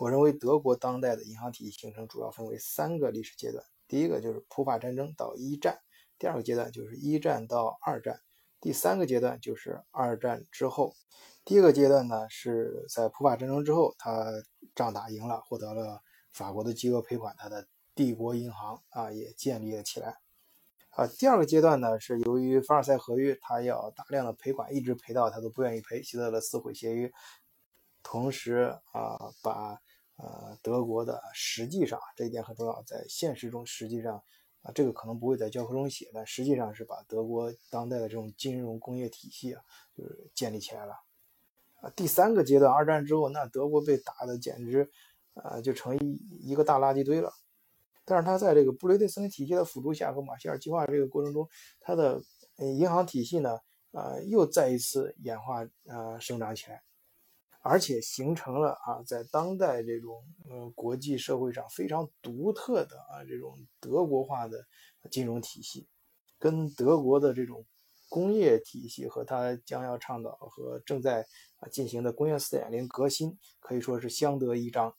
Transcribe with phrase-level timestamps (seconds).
[0.00, 5.78] 我认为德国当代的银行体系形成主要分为三个历史阶段，第一个就是普法战争到一战，
[6.18, 8.22] 第二个阶段就是一战到二战，
[8.62, 10.94] 第三个阶段就是二战之后。
[11.44, 14.32] 第一个阶段呢是在普法战争之后，他
[14.74, 16.00] 仗打赢了，获得了
[16.32, 20.16] 法国的巨额赔款，他的帝国银行啊也建立了起来。
[20.92, 27.12] 啊，第二个阶段呢是由于凡尔赛合约，他要大量的赔款，一直赔到他都不愿意赔，希特勒撕毁协约，
[28.02, 29.78] 同时啊把
[30.22, 34.22] 呃德国的实际上这一点很重要，在现实中实际上
[34.62, 39.62] 啊这个可能不会在教科中写，但实际上是把德国当代的这种金融工业体系啊
[39.96, 40.94] 就是建立起来了。
[41.80, 44.90] 啊，第三个阶段二战之后，那德国被打的简直
[45.34, 47.32] 啊就成一一个大垃圾堆了。
[48.04, 51.48] 但是他在这个布雷顿森林体系的辅助下和马歇尔计划这个过程中，
[51.80, 52.20] 他的
[52.58, 53.58] 银行体系呢，
[53.92, 56.82] 呃，又再一次演化呃生长起来，
[57.62, 64.66] 而且形成了啊，在当代这种呃国际社会上非常独特的啊这种德国化的
[65.10, 65.86] 金融体系，
[66.38, 67.64] 跟德国的这种
[68.08, 71.26] 工业体系和它将要倡导和正在
[71.58, 74.94] 啊进行的工业四点零革新可以说是相得益彰。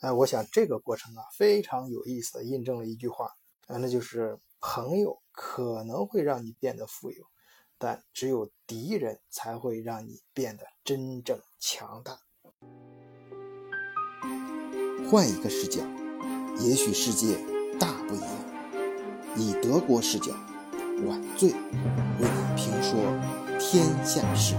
[0.00, 3.26] 哎，我想这个过程啊非常有意思的印证了一句话
[3.66, 7.24] 啊，那就是朋友可能会让你变得富有，
[7.78, 12.18] 但只有敌人才会让你变得真正强大。
[15.10, 15.82] 换一个视角，
[16.58, 17.38] 也许世界
[17.78, 18.28] 大不一样。
[19.36, 20.32] 以德国视角，
[21.06, 21.56] 晚醉为
[22.20, 22.98] 你评说
[23.58, 24.54] 天下事。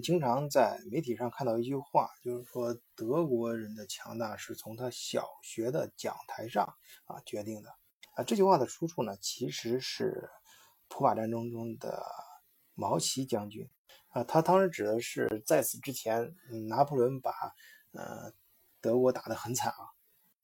[0.00, 7.70] 经常在媒体上看到一句话，就是说德国人的强大是从他小学的讲台上啊决定的。
[8.14, 10.30] 啊，这句话的出处呢，其实是
[10.88, 12.02] 普法战争中的
[12.74, 13.68] 毛奇将军
[14.08, 16.34] 啊，他当时指的是在此之前，
[16.68, 17.54] 拿破仑把
[17.92, 18.32] 呃
[18.80, 19.90] 德国打得很惨啊。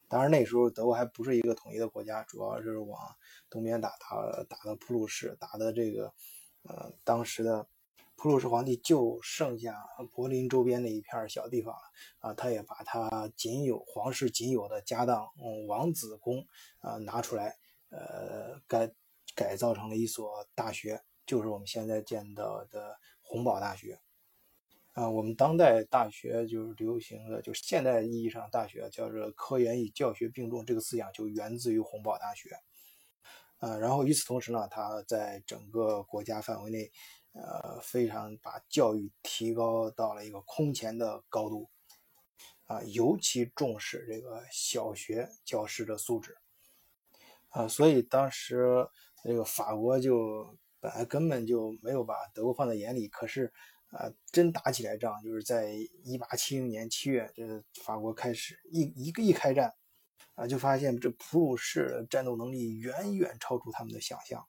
[0.09, 3.17] 当然那时候德国还不是一个统一的国家，主要是往
[3.51, 6.15] 东边打，打打的普鲁士，打的这个
[6.63, 7.67] 呃当时的。
[8.19, 9.77] 普鲁士皇帝就剩下
[10.11, 11.81] 柏林周边的一片小地方了
[12.21, 16.45] 啊，他也把他仅有皇室仅有的家当，嗯，王子宫
[16.81, 17.59] 啊拿出来，
[17.91, 18.91] 呃，改
[19.35, 24.01] 改造成了一所大学，就是我们现在见到的洪堡大学
[24.95, 25.11] 啊。
[25.11, 32.59] 我们当代大学就是流行的，就是现代意义上大学叫做科研与教学并重，这个思想就源自于洪堡大学
[33.59, 33.77] 啊。
[33.77, 36.91] 然后与此同时呢，他在整个国家范围内。
[37.39, 41.69] 呃，非常把教育提高到了一个空前的高度，
[42.65, 46.39] 啊，尤其重视这个小学教师的素质，
[47.51, 48.89] 啊，所以当时
[49.23, 53.53] 这个法国就本来根本就没有把德国放在眼里，可是
[53.91, 55.75] 啊，真打起来仗，就是在
[56.05, 59.75] 一八七零年七月，这法国开始一一个一开战，
[60.37, 64.47] 啊，就发现这普鲁士的战斗能力远远超出他们的想象。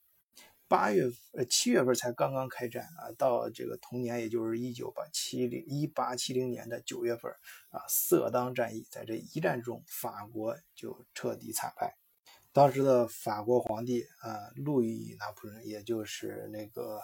[0.69, 7.31] 八月呃七月份才刚刚开战啊，到这个同年，也就是一九八七零一八七零年的九月份
[7.69, 11.95] 啊，色当战役在这一战中，法国就彻底惨败。
[12.51, 16.99] 当时的法国皇帝啊，路易拿破仑，也就是那个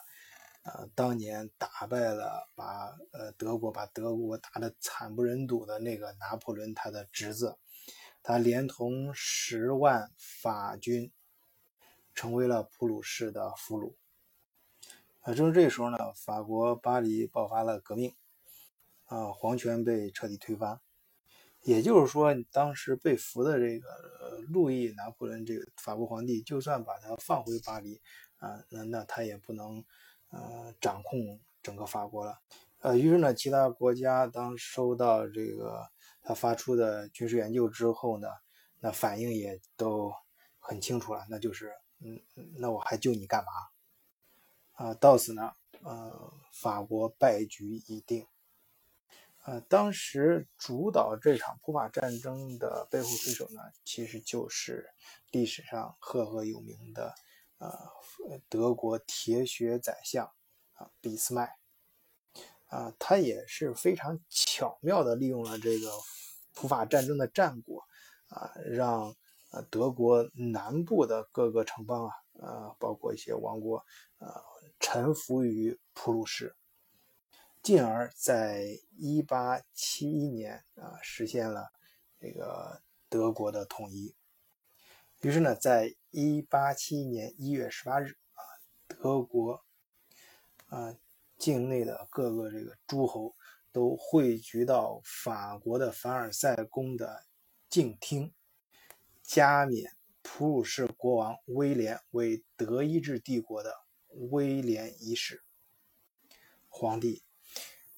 [0.64, 7.58] 呃当年打败了把呃德国把德国打得惨不忍睹的那个拿破仑他的侄子，
[8.24, 11.12] 他连同十万法军。
[12.14, 13.96] 成为了普鲁士的俘虏。
[15.22, 18.14] 啊，正是这时候呢，法国巴黎爆发了革命，
[19.06, 20.82] 啊，皇权被彻底推翻。
[21.62, 28.02] 也就是说，当时被俘的这个路易拿破仑这个法国皇帝，就算把他放回巴黎，
[28.36, 29.86] 啊，那那他也不能
[30.30, 32.38] 呃掌控整个法国了。
[32.80, 35.88] 呃，于是呢，其他国家当收到这个
[36.22, 38.28] 他发出的军事援救之后呢，
[38.82, 40.12] 那反应也都
[40.60, 41.72] 很清楚了，那就是。
[42.06, 42.22] 嗯，
[42.58, 43.52] 那我还救你干嘛？
[44.74, 45.54] 啊，到此呢，
[45.84, 48.28] 呃，法国败局已定。
[49.46, 54.90] 呃，当时主导这场普法战争的背后推手呢，其实就是
[55.32, 57.16] 历史上赫赫有名的，
[57.60, 57.90] 呃，
[58.50, 60.30] 德国铁血宰相
[60.74, 61.56] 啊，俾斯麦。
[62.68, 65.90] 啊，他也是非常巧妙的利用了这个
[66.54, 67.86] 普法战争的战果，
[68.28, 69.16] 啊，让。
[69.54, 73.86] 呃，德国南部的各个城邦啊，呃，包括一些王国，
[74.18, 74.28] 呃，
[74.80, 76.56] 臣服于普鲁士，
[77.62, 78.66] 进而在
[78.98, 81.72] 一八七一年啊，实现了
[82.20, 84.16] 这个德国的统一。
[85.22, 88.42] 于是呢，在一八七一年一月十八日啊，
[88.88, 89.64] 德国
[90.66, 90.98] 啊
[91.38, 93.36] 境内的各个这个诸侯
[93.72, 97.24] 都汇聚到法国的凡尔赛宫的
[97.70, 98.34] 静厅，
[99.24, 99.92] 加冕
[100.22, 103.74] 普鲁士国王威廉为德意志帝国的
[104.32, 105.42] 威廉一世
[106.70, 107.24] 皇帝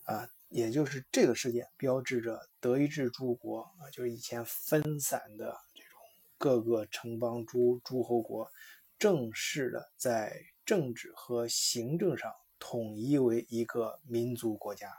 [0.05, 0.29] 啊。
[0.49, 5.99] 也就是这个事件标志着德意志诸国啊，就是以前分散的这种
[6.37, 8.49] 各个城邦诸诸侯国，
[8.97, 14.93] 正式的在政治和行政上统一为一个民族国家。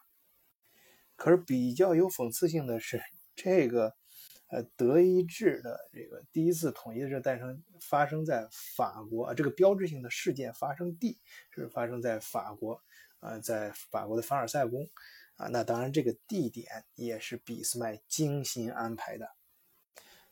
[1.14, 3.00] 可是比较有讽刺性的是，
[3.34, 3.96] 这个
[4.48, 11.20] 呃德意志的这个第一次统一的这诞生发生在法国，这个标志性的事件发生地
[11.50, 12.80] 是发生在法国
[13.20, 14.88] 啊，在法国的凡尔赛宫。
[15.36, 19.26] 啊，那当然，这个地点也是俾斯麦精心安排的。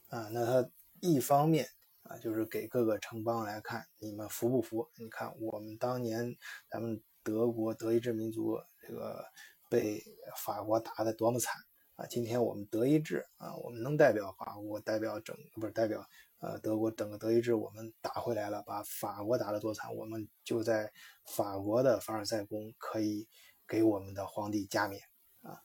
[0.08, 0.70] 啊，那他
[1.02, 1.68] 一方面
[2.04, 4.88] 啊，就是给各个城邦来看，你们服不服？
[4.96, 6.34] 你看我们当年
[6.70, 9.22] 咱们德国德意志民族这个
[9.68, 10.02] 被
[10.42, 11.54] 法国打得多么惨
[11.96, 12.06] 啊！
[12.06, 16.06] 今天我们德意志啊，我们能代表法国，代表整不是代表
[16.38, 20.92] 呃德国整个德意志，我们打回来了，把法国打得多惨，我们就在
[21.24, 23.28] 法国的凡尔赛宫可以。
[23.66, 25.00] 给我们的皇帝加冕
[25.40, 25.62] 啊，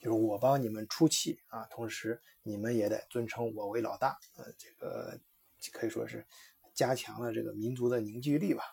[0.00, 5.20] 就是我帮你们出气啊，同时你们也得尊称我为老大，呃，这个
[5.72, 6.26] 可以说是
[6.74, 8.64] 加强了这个民族的凝聚力吧。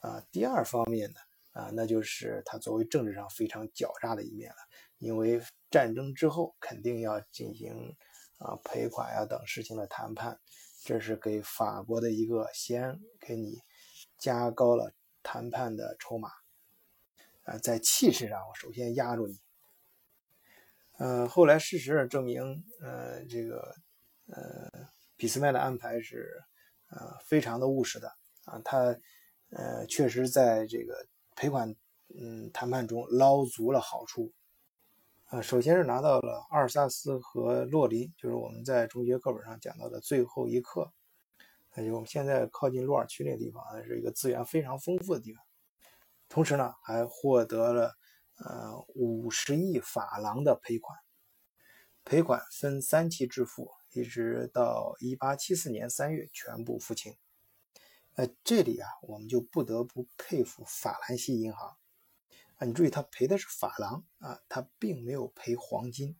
[0.00, 1.20] 啊，第二方面呢，
[1.52, 4.56] 啊，那就是他作为政治上非常狡诈的一面了，
[4.98, 5.40] 因为
[5.70, 7.96] 战争之后肯定要进行
[8.38, 10.40] 啊赔款呀等事情的谈判，
[10.84, 13.58] 这是给法国的一个先给你
[14.18, 16.30] 加高了谈判的筹码。
[17.44, 19.38] 啊，在气势上，我首先压住你。
[20.98, 23.76] 呃，后来事实证明，呃，这个
[24.26, 26.42] 呃，俾斯麦的安排是
[26.88, 28.08] 呃非常的务实的
[28.46, 28.98] 啊，他
[29.50, 31.06] 呃确实在这个
[31.36, 31.72] 赔款
[32.18, 34.32] 嗯谈判中捞足了好处
[35.26, 35.40] 啊。
[35.40, 40.92] 首先是拿到了阿尔萨斯和洛林，就是我们在中学课本上讲到的最后一课，
[41.74, 45.42] 那就我们现在靠近洛尔区那个地方，是一个资源非常丰富的地方。
[46.28, 47.94] 同时呢，还获得了
[48.38, 50.98] 呃五十亿法郎的赔款，
[52.04, 57.14] 赔款分三期支付，一直到一八七四年三月全部付清。
[58.14, 61.76] 呃，这里啊，我们就不得不佩服法兰西银行
[62.56, 66.16] 啊，你注意，他赔的是法郎啊，他并没有赔黄金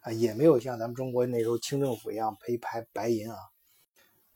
[0.00, 3.38] 啊，也没有像咱们中国那时候清政府一样赔白白银啊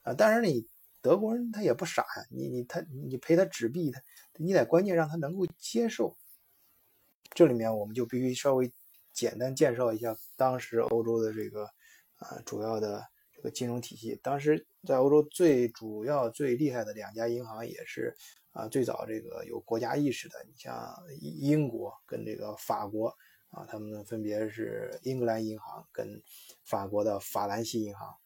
[0.03, 0.69] 啊，当然你。
[1.03, 4.03] 德国人他也不傻呀，你你他你赔他纸币，他
[4.39, 6.17] 你得关键让他能够接受。
[7.31, 8.73] 这里面我们就必须稍微
[9.13, 11.67] 简单介绍一下当时欧洲的这个
[12.17, 14.19] 啊主要的这个金融体系。
[14.21, 18.17] 当时在欧洲最主要最厉害的两家银行也是
[18.57, 23.15] 啊最早这个有国家意识的，你像英国跟这个法国
[23.51, 26.23] 啊，他们分别是英格兰银行跟
[26.65, 28.17] 法国的法兰西银行。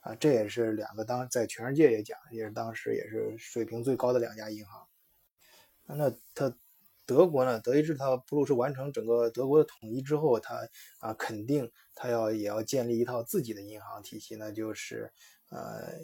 [0.00, 4.86] 啊，这也是两个当在全世界也讲，也是当时也是水平最高的两家银行。
[5.84, 6.56] 那他
[7.04, 7.60] 德国呢？
[7.60, 10.68] 德意志他普鲁士完成整个德国的统一之后，他
[11.00, 15.12] 啊肯定他要也要建立一套自己的银行体系，那就是
[15.48, 15.94] 呃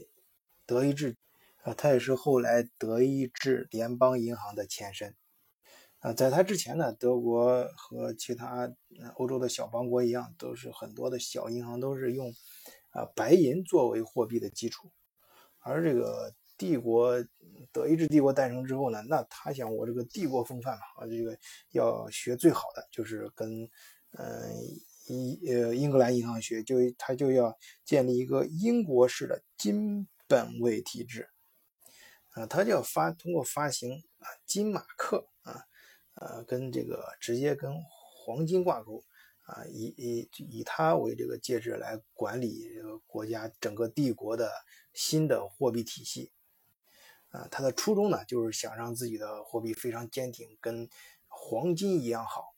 [0.66, 1.16] 德意志
[1.64, 5.14] 啊，它也是后来德意志联邦银行的前身。
[6.00, 8.70] 啊，在它之前呢，德国和其他
[9.16, 12.32] 欧洲的小邦国一样，都是很多的小银行都是用。
[12.90, 14.88] 啊，白银作为货币的基础，
[15.58, 17.12] 而这个帝国
[17.72, 21.36] 德意志帝国诞生之后呢，那他想我这个帝国风范嘛，啊，这个
[21.72, 23.68] 要学最好的，就是跟
[24.12, 24.30] 嗯
[25.08, 31.28] 英呃英格兰银行学，就他就要建立一个英国式的金本位体制，
[32.34, 35.64] 啊，他就要发通过发行啊金马克啊，
[36.14, 39.02] 呃跟这个直接跟黄金挂钩。
[39.46, 44.50] 啊，以以以它为这个介质来管理这个国家整个帝国的
[44.94, 46.32] 新的货币体系，
[47.28, 50.88] 啊，它的初衷呢，就是想让自己的货币非常坚挺，跟
[51.28, 52.54] 黄金一样好。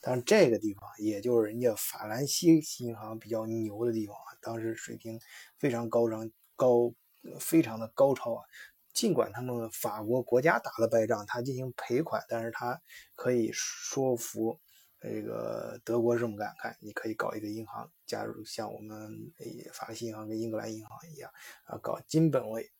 [0.00, 5.20] 但这个地方，也就是人家法兰西银行比较牛的地方啊，当时水平
[5.58, 6.94] 非常高涨高，
[7.40, 8.44] 非常的高超啊。
[8.92, 12.80] 尽管他们法国国家打了败仗，他进行赔款，但是他
[13.14, 14.60] 可以说服。
[15.00, 19.32] 这个德国这么干，看你可以搞一个银行，加入像我们
[19.72, 21.28] 法兰西银行跟英格兰银行一样
[21.64, 22.70] 啊，搞金本位。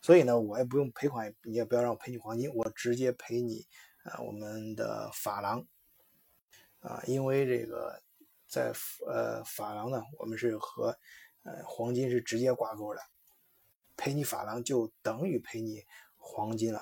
[0.00, 3.66] 所以呢，我也不用赔款，你也不要让我赔你黄金，我直接赔你
[4.04, 5.66] 啊我们的法郎
[6.78, 8.00] 啊，因为这个
[8.46, 8.72] 在
[9.08, 10.96] 呃法郎呢，我们是和
[11.42, 13.00] 呃，黄金是直接挂钩的，
[13.96, 15.82] 赔你法郎就等于赔你
[16.16, 16.80] 黄金了，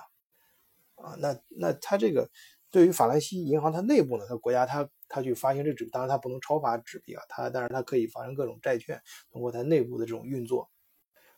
[0.94, 2.30] 啊，那那他这个
[2.70, 9.00] 对于法兰西银行它内部呢，它国家它它去发行这纸，当然它不能超发纸币啊，它但是它可以发行各种债券，
[9.30, 10.70] 通过它内部的这种运作，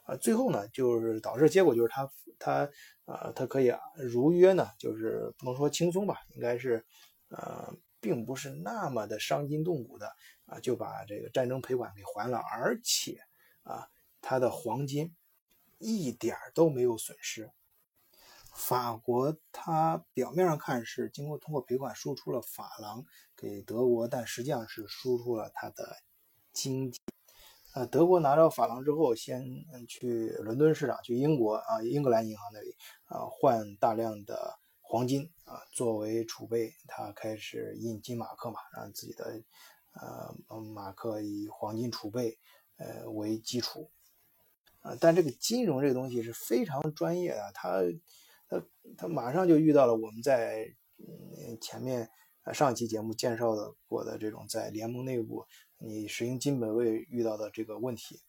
[0.03, 2.71] 啊，最后呢就是导致结果就是它它
[3.05, 6.85] 啊它可以如约呢，就是不能说轻松吧，应该是
[7.29, 7.75] 呃。
[8.05, 10.13] 并不是那么的伤筋动骨的
[10.45, 13.19] 啊，就把这个战争赔款给还了，而且
[13.63, 13.89] 啊，
[14.21, 15.17] 他的黄金
[15.85, 17.51] 一点都没有损失。
[18.55, 23.05] 法国它表面上看是经过通过赔款输出了法郎
[23.37, 25.99] 给德国，但实际上是输出了它的
[26.53, 26.99] 经济。
[27.75, 29.45] 呃，德国拿到法郎之后，先
[29.89, 34.59] 去伦敦市场，去英国啊，英格兰银行那里啊，换大量的。
[34.87, 39.43] 黄金啊，作为储备，他开始印金马克嘛，让自己的
[39.95, 42.39] 呃马克以黄金储备
[42.77, 43.91] 呃为基础
[44.85, 44.97] 啊。
[45.01, 47.81] 但这个金融这个东西是非常专业的，他
[48.49, 48.63] 他
[48.97, 52.09] 他马上就遇到了我们在嗯前面
[52.53, 55.47] 上期节目介绍的过的这种在联盟内部
[55.79, 58.21] 你实行金本位遇到的这个问题。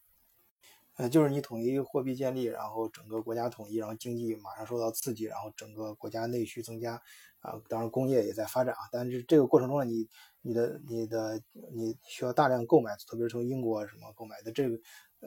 [0.98, 6.94] 呃，就是你统一货币建立，然后整个国家统一，然后经济马上受到刺激，然后整个国家内需增加，
[7.40, 8.80] 啊，当然工业也在发展啊。
[8.90, 10.08] 但是这个过程中呢，你、
[10.40, 11.38] 你的、你的、
[11.74, 14.78] 你需要大量购买，特别是从英国什么购买的这个，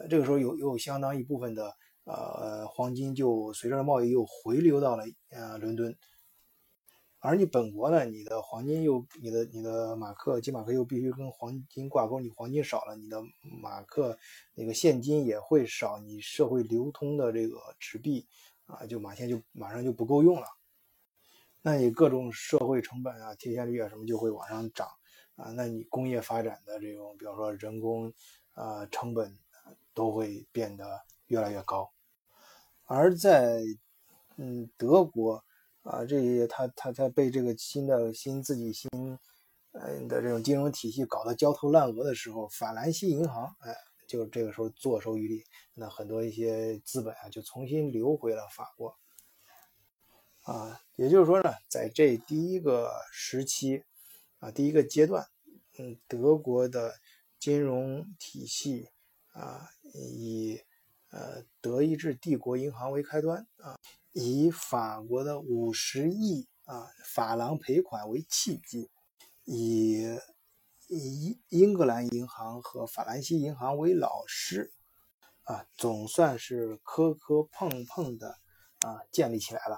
[0.07, 1.75] 这个时候有有相当一部分的
[2.05, 5.97] 呃黄金就随着贸易又回流到了呃伦敦。
[7.21, 13.21] 而你本国呢，你的黄金又、你的、你的马克、金马克又必须跟黄金挂钩，你黄金少了，你的
[13.61, 14.17] 马克
[14.55, 18.25] 那个现金也会少，你社会流通的这个纸币
[18.67, 20.47] 啊，就马上就马上就不够用了。
[21.61, 24.87] 那你各种社会成本啊、贴现率啊什么就会往上涨
[25.35, 28.13] 啊，那你工业发展的这种，比如说人工
[28.53, 29.37] 啊成本
[29.99, 31.91] 都会变得越来越高。
[32.85, 33.61] 而在
[34.37, 35.43] 嗯德国。
[35.81, 38.89] 啊，这些他他他被这个新的新自己新
[39.71, 43.75] 嗯的这种金融体系搞得焦头烂额的时候，法兰西银行哎，
[44.05, 48.99] 就这个时候坐收渔利，那很多一些资本啊就重新流回了法国。
[50.43, 53.85] 啊，也就是说呢，在这第一个时期
[54.39, 55.27] 啊，第一个阶段，
[55.79, 56.93] 嗯，德国的
[57.39, 58.89] 金融体系
[59.31, 60.61] 啊，以
[61.11, 63.75] 呃德意志帝国银行为开端啊。
[64.11, 68.89] 以法国的五十亿啊法郎赔款为契机，
[69.45, 70.03] 以
[70.87, 74.73] 以英格兰银行和法兰西银行为老师，
[75.43, 78.29] 啊，总算是磕磕碰碰的
[78.79, 79.77] 啊建立起来了。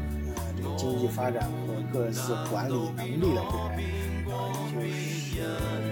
[0.77, 3.69] 经济发展和各自管理能力的这种
[4.31, 4.33] 啊，
[4.73, 4.85] 就是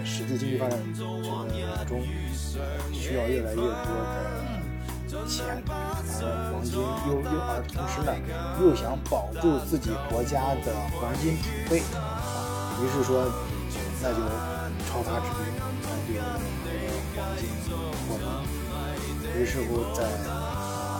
[0.05, 2.01] 实际经济发展这个中
[2.93, 3.71] 需要越来越多的
[5.27, 8.13] 钱，拿到黄金，又又而同时呢
[8.61, 13.25] 又想保住自己国家的黄金储备啊，于是说
[14.01, 14.19] 那就
[14.87, 15.39] 超发纸币，
[15.81, 17.41] 那就黄金
[18.07, 18.23] 货币。
[19.37, 20.03] 于是乎，在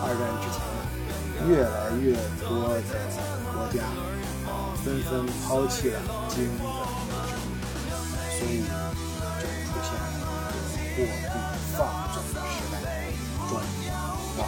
[0.02, 0.80] 二战之前呢，
[1.50, 2.14] 越来越
[2.48, 2.82] 多的
[3.60, 3.84] 国家
[4.86, 6.00] 纷纷抛弃了
[6.30, 6.64] 金的
[7.28, 7.52] 制度，
[8.40, 8.64] 所以
[9.36, 10.16] 就出现了
[10.96, 11.12] 货币
[11.76, 11.78] 放
[12.14, 12.78] 纵的时代，
[13.50, 13.52] 中
[14.38, 14.48] 国了。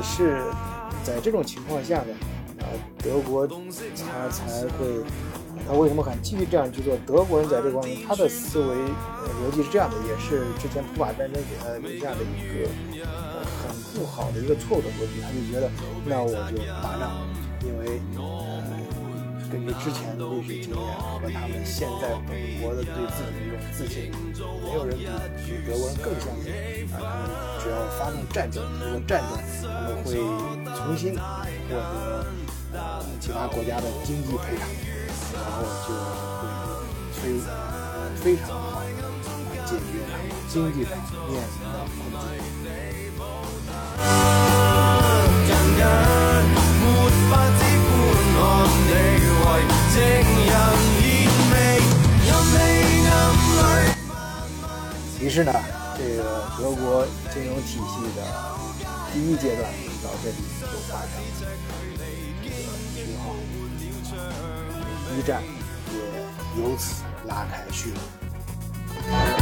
[0.00, 0.42] 是
[1.04, 2.06] 在这种情况下呢，
[2.98, 5.02] 德国他才会，
[5.66, 6.96] 他为什么敢继续这样去做？
[7.06, 12.68] 德国人在这方面，他的思维逻辑是这样的，也是之前普法战争给他留下的一个
[13.42, 15.20] 很不好的一个错误的逻辑。
[15.20, 15.70] 他就觉得，
[16.04, 17.26] 那我就打仗，
[17.62, 18.62] 因为呃，
[19.50, 20.80] 根据之前的历史经验
[21.20, 24.12] 和他们现在本国的对自己的一种自信，
[24.62, 25.04] 没有人比
[25.42, 26.52] 比德国人更相信
[26.92, 27.30] 啊，他们
[27.62, 29.38] 只要发动战争，这个战争。
[29.62, 30.14] 他们会
[30.76, 31.20] 重新获
[31.70, 32.26] 得
[33.20, 34.68] 其他国家的经济赔偿，
[35.34, 35.92] 然后就
[36.38, 36.42] 会
[37.12, 37.22] 非
[38.22, 38.84] 非常好的
[39.66, 40.90] 解决他们经济上
[41.28, 42.28] 面临的困境。
[55.20, 55.52] 于是呢，
[55.98, 56.22] 这个
[56.56, 58.22] 德国金融体系的
[59.12, 59.70] 第一阶段
[60.02, 61.46] 到这里就发生了，
[65.16, 65.42] 一战
[65.92, 69.37] 也由此拉开序幕。